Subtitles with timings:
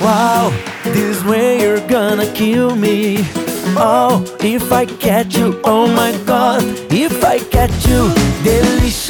[0.00, 0.48] Wow,
[0.82, 3.18] this way you're gonna kill me.
[3.76, 8.10] Oh, if I catch you, oh my god, if I catch you,
[8.42, 9.09] delicious.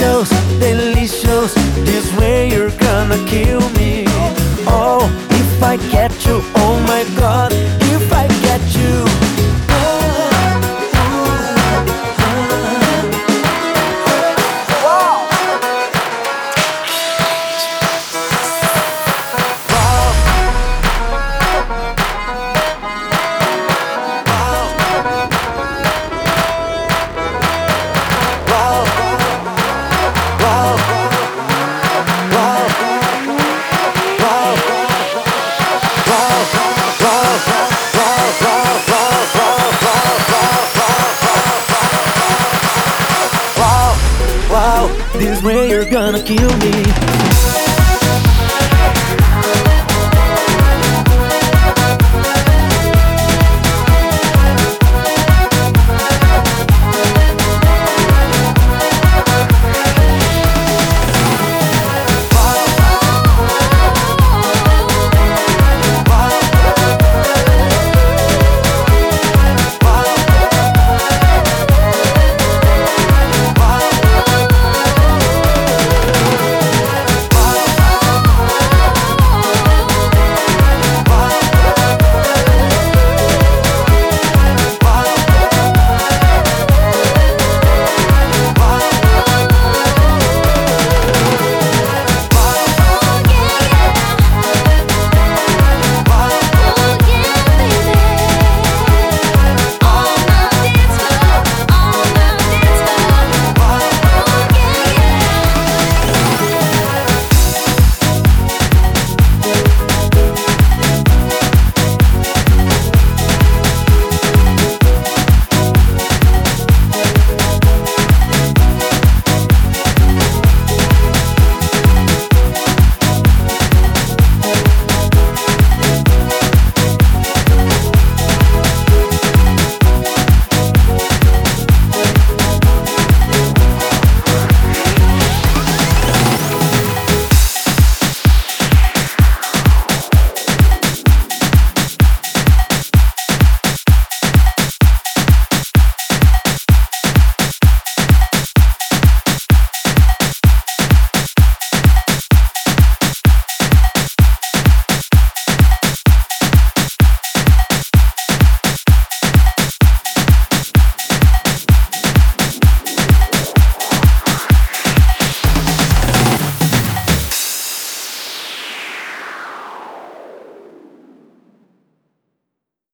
[46.10, 47.49] Gonna kill me.